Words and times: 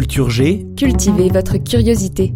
Culture 0.00 0.30
G. 0.30 0.66
Cultivez 0.78 1.28
votre 1.28 1.58
curiosité. 1.58 2.32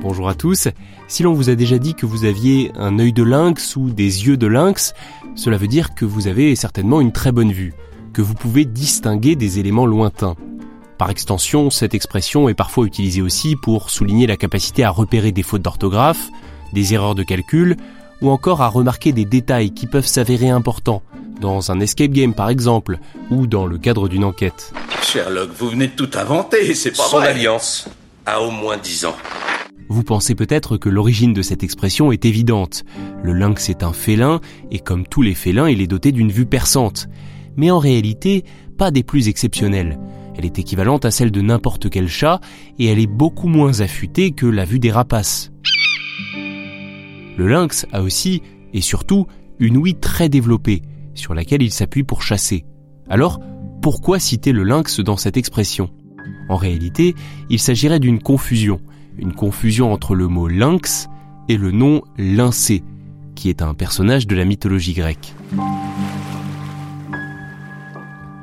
Bonjour 0.00 0.28
à 0.28 0.34
tous. 0.34 0.68
Si 1.08 1.24
l'on 1.24 1.34
vous 1.34 1.50
a 1.50 1.56
déjà 1.56 1.78
dit 1.78 1.94
que 1.94 2.06
vous 2.06 2.24
aviez 2.24 2.70
un 2.76 3.00
œil 3.00 3.12
de 3.12 3.24
lynx 3.24 3.74
ou 3.74 3.90
des 3.90 4.28
yeux 4.28 4.36
de 4.36 4.46
lynx, 4.46 4.94
cela 5.34 5.56
veut 5.56 5.66
dire 5.66 5.96
que 5.96 6.04
vous 6.04 6.28
avez 6.28 6.54
certainement 6.54 7.00
une 7.00 7.10
très 7.10 7.32
bonne 7.32 7.50
vue, 7.50 7.74
que 8.12 8.22
vous 8.22 8.34
pouvez 8.34 8.64
distinguer 8.64 9.34
des 9.34 9.58
éléments 9.58 9.86
lointains. 9.86 10.36
Par 10.98 11.10
extension, 11.10 11.68
cette 11.68 11.94
expression 11.94 12.48
est 12.48 12.54
parfois 12.54 12.86
utilisée 12.86 13.22
aussi 13.22 13.56
pour 13.56 13.90
souligner 13.90 14.28
la 14.28 14.36
capacité 14.36 14.84
à 14.84 14.90
repérer 14.90 15.32
des 15.32 15.42
fautes 15.42 15.62
d'orthographe, 15.62 16.30
des 16.72 16.94
erreurs 16.94 17.16
de 17.16 17.24
calcul, 17.24 17.76
ou 18.20 18.30
encore 18.30 18.62
à 18.62 18.68
remarquer 18.68 19.10
des 19.10 19.24
détails 19.24 19.72
qui 19.72 19.88
peuvent 19.88 20.06
s'avérer 20.06 20.50
importants, 20.50 21.02
dans 21.42 21.70
un 21.70 21.80
escape 21.80 22.12
game 22.12 22.32
par 22.32 22.48
exemple, 22.48 22.98
ou 23.30 23.46
dans 23.46 23.66
le 23.66 23.76
cadre 23.76 24.08
d'une 24.08 24.24
enquête. 24.24 24.72
Sherlock, 25.02 25.50
vous 25.58 25.68
venez 25.68 25.88
de 25.88 25.92
tout 25.92 26.08
inventer, 26.14 26.74
c'est 26.74 26.96
pas 26.96 27.02
Son 27.02 27.18
vrai. 27.18 27.28
alliance 27.28 27.88
a 28.24 28.40
au 28.40 28.50
moins 28.50 28.78
dix 28.78 29.04
ans. 29.04 29.16
Vous 29.88 30.04
pensez 30.04 30.34
peut-être 30.34 30.78
que 30.78 30.88
l'origine 30.88 31.34
de 31.34 31.42
cette 31.42 31.62
expression 31.64 32.12
est 32.12 32.24
évidente. 32.24 32.84
Le 33.22 33.32
lynx 33.34 33.68
est 33.68 33.82
un 33.82 33.92
félin, 33.92 34.40
et 34.70 34.78
comme 34.78 35.06
tous 35.06 35.20
les 35.20 35.34
félins, 35.34 35.68
il 35.68 35.82
est 35.82 35.86
doté 35.86 36.12
d'une 36.12 36.30
vue 36.32 36.46
perçante. 36.46 37.08
Mais 37.56 37.70
en 37.70 37.78
réalité, 37.78 38.44
pas 38.78 38.90
des 38.90 39.02
plus 39.02 39.28
exceptionnelles. 39.28 39.98
Elle 40.38 40.46
est 40.46 40.58
équivalente 40.58 41.04
à 41.04 41.10
celle 41.10 41.30
de 41.30 41.42
n'importe 41.42 41.90
quel 41.90 42.08
chat, 42.08 42.40
et 42.78 42.86
elle 42.86 43.00
est 43.00 43.06
beaucoup 43.06 43.48
moins 43.48 43.80
affûtée 43.80 44.30
que 44.30 44.46
la 44.46 44.64
vue 44.64 44.78
des 44.78 44.90
rapaces. 44.92 45.50
Le 47.36 47.46
lynx 47.48 47.84
a 47.92 48.02
aussi, 48.02 48.40
et 48.72 48.80
surtout, 48.80 49.26
une 49.58 49.76
ouïe 49.76 49.96
très 49.96 50.30
développée, 50.30 50.80
sur 51.14 51.34
laquelle 51.34 51.62
il 51.62 51.72
s'appuie 51.72 52.04
pour 52.04 52.22
chasser. 52.22 52.64
Alors, 53.08 53.40
pourquoi 53.80 54.18
citer 54.18 54.52
le 54.52 54.62
lynx 54.62 55.00
dans 55.00 55.16
cette 55.16 55.36
expression? 55.36 55.90
En 56.48 56.56
réalité, 56.56 57.14
il 57.50 57.58
s'agirait 57.58 58.00
d'une 58.00 58.20
confusion, 58.20 58.80
une 59.18 59.32
confusion 59.32 59.92
entre 59.92 60.14
le 60.14 60.28
mot 60.28 60.48
lynx 60.48 61.08
et 61.48 61.56
le 61.56 61.70
nom 61.70 62.02
Lyncée, 62.16 62.82
qui 63.34 63.48
est 63.48 63.62
un 63.62 63.74
personnage 63.74 64.26
de 64.26 64.36
la 64.36 64.44
mythologie 64.44 64.94
grecque. 64.94 65.34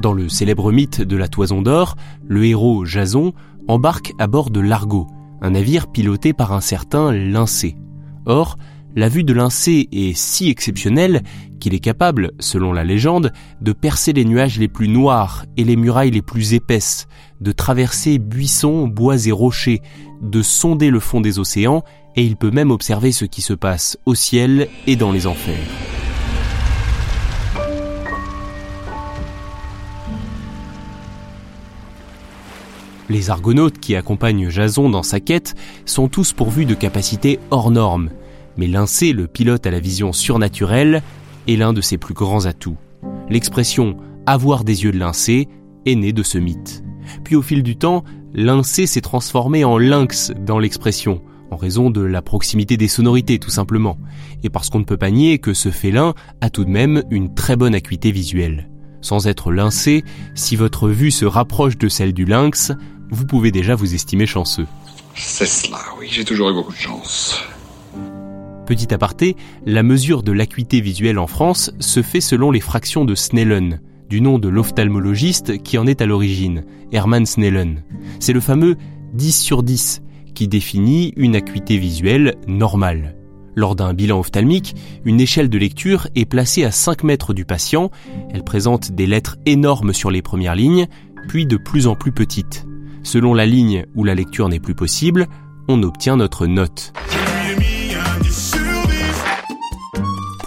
Dans 0.00 0.12
le 0.12 0.28
célèbre 0.28 0.72
mythe 0.72 1.02
de 1.02 1.16
la 1.16 1.28
Toison 1.28 1.62
d'Or, 1.62 1.96
le 2.26 2.44
héros 2.44 2.84
Jason 2.84 3.32
embarque 3.68 4.12
à 4.18 4.26
bord 4.26 4.50
de 4.50 4.60
l'Argo, 4.60 5.06
un 5.40 5.50
navire 5.50 5.88
piloté 5.88 6.32
par 6.32 6.52
un 6.52 6.60
certain 6.60 7.12
Lyncée. 7.12 7.76
Or, 8.24 8.56
la 8.96 9.10
vue 9.10 9.24
de 9.24 9.34
Lyncée 9.34 9.88
est 9.92 10.16
si 10.16 10.48
exceptionnelle 10.48 11.22
qu'il 11.60 11.74
est 11.74 11.80
capable, 11.80 12.32
selon 12.40 12.72
la 12.72 12.82
légende, 12.82 13.30
de 13.60 13.72
percer 13.72 14.14
les 14.14 14.24
nuages 14.24 14.58
les 14.58 14.68
plus 14.68 14.88
noirs 14.88 15.44
et 15.58 15.64
les 15.64 15.76
murailles 15.76 16.10
les 16.10 16.22
plus 16.22 16.54
épaisses, 16.54 17.06
de 17.42 17.52
traverser 17.52 18.18
buissons, 18.18 18.88
bois 18.88 19.26
et 19.26 19.32
rochers, 19.32 19.82
de 20.22 20.40
sonder 20.40 20.88
le 20.88 20.98
fond 20.98 21.20
des 21.20 21.38
océans, 21.38 21.84
et 22.16 22.24
il 22.24 22.36
peut 22.36 22.50
même 22.50 22.70
observer 22.70 23.12
ce 23.12 23.26
qui 23.26 23.42
se 23.42 23.52
passe 23.52 23.98
au 24.06 24.14
ciel 24.14 24.68
et 24.86 24.96
dans 24.96 25.12
les 25.12 25.26
enfers. 25.26 25.54
Les 33.10 33.28
argonautes 33.28 33.78
qui 33.78 33.94
accompagnent 33.94 34.48
Jason 34.48 34.88
dans 34.88 35.02
sa 35.02 35.20
quête 35.20 35.54
sont 35.84 36.08
tous 36.08 36.32
pourvus 36.32 36.64
de 36.64 36.74
capacités 36.74 37.38
hors 37.50 37.70
normes, 37.70 38.10
mais 38.56 38.66
Lyncée, 38.66 39.12
le 39.12 39.26
pilote 39.26 39.66
à 39.66 39.70
la 39.70 39.80
vision 39.80 40.12
surnaturelle, 40.12 41.02
est 41.48 41.56
l'un 41.56 41.72
de 41.72 41.80
ses 41.80 41.98
plus 41.98 42.14
grands 42.14 42.46
atouts. 42.46 42.76
L'expression 43.28 43.96
avoir 44.26 44.64
des 44.64 44.84
yeux 44.84 44.92
de 44.92 44.98
Lyncée 44.98 45.48
est 45.84 45.94
née 45.94 46.12
de 46.12 46.22
ce 46.22 46.38
mythe. 46.38 46.82
Puis 47.24 47.36
au 47.36 47.42
fil 47.42 47.62
du 47.62 47.76
temps, 47.76 48.04
Lyncée 48.34 48.86
s'est 48.86 49.00
transformé 49.00 49.64
en 49.64 49.78
lynx 49.78 50.32
dans 50.44 50.58
l'expression, 50.58 51.22
en 51.50 51.56
raison 51.56 51.90
de 51.90 52.00
la 52.00 52.22
proximité 52.22 52.76
des 52.76 52.88
sonorités 52.88 53.38
tout 53.38 53.50
simplement, 53.50 53.98
et 54.42 54.50
parce 54.50 54.68
qu'on 54.68 54.80
ne 54.80 54.84
peut 54.84 54.96
pas 54.96 55.10
nier 55.10 55.38
que 55.38 55.54
ce 55.54 55.70
félin 55.70 56.14
a 56.40 56.50
tout 56.50 56.64
de 56.64 56.70
même 56.70 57.02
une 57.10 57.34
très 57.34 57.56
bonne 57.56 57.74
acuité 57.74 58.10
visuelle. 58.10 58.68
Sans 59.00 59.28
être 59.28 59.52
lyncé, 59.52 60.04
si 60.34 60.56
votre 60.56 60.88
vue 60.88 61.12
se 61.12 61.24
rapproche 61.24 61.78
de 61.78 61.88
celle 61.88 62.12
du 62.12 62.24
lynx, 62.24 62.72
vous 63.10 63.26
pouvez 63.26 63.52
déjà 63.52 63.76
vous 63.76 63.94
estimer 63.94 64.26
chanceux. 64.26 64.66
C'est 65.14 65.46
cela, 65.46 65.78
oui, 65.98 66.08
j'ai 66.10 66.24
toujours 66.24 66.50
eu 66.50 66.54
beaucoup 66.54 66.72
de 66.72 66.78
chance. 66.78 67.40
Petit 68.66 68.92
aparté, 68.92 69.36
la 69.64 69.84
mesure 69.84 70.24
de 70.24 70.32
l'acuité 70.32 70.80
visuelle 70.80 71.20
en 71.20 71.28
France 71.28 71.70
se 71.78 72.02
fait 72.02 72.20
selon 72.20 72.50
les 72.50 72.60
fractions 72.60 73.04
de 73.04 73.14
Snellen, 73.14 73.80
du 74.10 74.20
nom 74.20 74.40
de 74.40 74.48
l'ophtalmologiste 74.48 75.62
qui 75.62 75.78
en 75.78 75.86
est 75.86 76.00
à 76.00 76.06
l'origine, 76.06 76.64
Hermann 76.90 77.26
Snellen. 77.26 77.84
C'est 78.18 78.32
le 78.32 78.40
fameux 78.40 78.76
10 79.14 79.40
sur 79.40 79.62
10 79.62 80.02
qui 80.34 80.48
définit 80.48 81.12
une 81.16 81.36
acuité 81.36 81.78
visuelle 81.78 82.34
normale. 82.48 83.16
Lors 83.54 83.76
d'un 83.76 83.94
bilan 83.94 84.18
ophtalmique, 84.18 84.74
une 85.04 85.20
échelle 85.20 85.48
de 85.48 85.58
lecture 85.58 86.08
est 86.16 86.26
placée 86.26 86.64
à 86.64 86.72
5 86.72 87.04
mètres 87.04 87.34
du 87.34 87.44
patient, 87.44 87.92
elle 88.30 88.42
présente 88.42 88.90
des 88.90 89.06
lettres 89.06 89.38
énormes 89.46 89.92
sur 89.92 90.10
les 90.10 90.22
premières 90.22 90.56
lignes, 90.56 90.88
puis 91.28 91.46
de 91.46 91.56
plus 91.56 91.86
en 91.86 91.94
plus 91.94 92.12
petites. 92.12 92.66
Selon 93.04 93.32
la 93.32 93.46
ligne 93.46 93.86
où 93.94 94.02
la 94.02 94.16
lecture 94.16 94.48
n'est 94.48 94.60
plus 94.60 94.74
possible, 94.74 95.28
on 95.68 95.84
obtient 95.84 96.16
notre 96.16 96.48
note. 96.48 96.92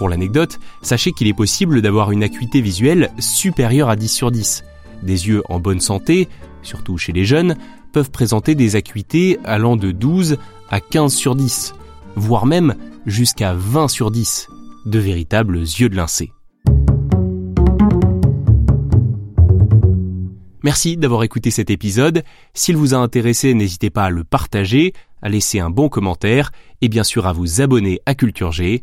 Pour 0.00 0.08
l'anecdote, 0.08 0.60
sachez 0.80 1.12
qu'il 1.12 1.26
est 1.26 1.34
possible 1.34 1.82
d'avoir 1.82 2.10
une 2.10 2.22
acuité 2.22 2.62
visuelle 2.62 3.10
supérieure 3.18 3.90
à 3.90 3.96
10 3.96 4.08
sur 4.08 4.30
10. 4.30 4.64
Des 5.02 5.28
yeux 5.28 5.42
en 5.50 5.60
bonne 5.60 5.80
santé, 5.80 6.26
surtout 6.62 6.96
chez 6.96 7.12
les 7.12 7.26
jeunes, 7.26 7.54
peuvent 7.92 8.10
présenter 8.10 8.54
des 8.54 8.76
acuités 8.76 9.38
allant 9.44 9.76
de 9.76 9.92
12 9.92 10.38
à 10.70 10.80
15 10.80 11.12
sur 11.12 11.36
10, 11.36 11.74
voire 12.16 12.46
même 12.46 12.76
jusqu'à 13.04 13.52
20 13.52 13.88
sur 13.88 14.10
10, 14.10 14.48
de 14.86 14.98
véritables 14.98 15.58
yeux 15.58 15.90
de 15.90 15.96
lyncée. 15.96 16.32
Merci 20.64 20.96
d'avoir 20.96 21.24
écouté 21.24 21.50
cet 21.50 21.68
épisode. 21.68 22.24
S'il 22.54 22.78
vous 22.78 22.94
a 22.94 22.96
intéressé, 22.96 23.52
n'hésitez 23.52 23.90
pas 23.90 24.04
à 24.04 24.10
le 24.10 24.24
partager, 24.24 24.94
à 25.20 25.28
laisser 25.28 25.60
un 25.60 25.68
bon 25.68 25.90
commentaire 25.90 26.52
et 26.80 26.88
bien 26.88 27.04
sûr 27.04 27.26
à 27.26 27.34
vous 27.34 27.60
abonner 27.60 28.00
à 28.06 28.14
Culture 28.14 28.50
G. 28.50 28.82